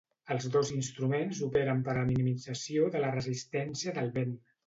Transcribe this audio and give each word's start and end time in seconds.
Els 0.35 0.45
dos 0.53 0.69
instruments 0.75 1.41
operen 1.49 1.83
per 1.89 1.95
la 1.99 2.07
minimització 2.09 2.89
de 2.97 3.05
la 3.05 3.13
resistència 3.19 3.97
del 3.99 4.13
vent. 4.19 4.35